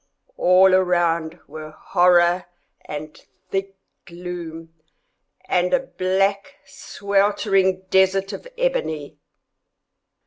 All 0.39 0.73
around 0.73 1.39
were 1.47 1.69
horror, 1.77 2.45
and 2.85 3.15
thick 3.51 3.75
gloom, 4.07 4.73
and 5.47 5.75
a 5.75 5.79
black 5.95 6.55
sweltering 6.65 7.83
desert 7.91 8.33
of 8.33 8.47
ebony. 8.57 9.19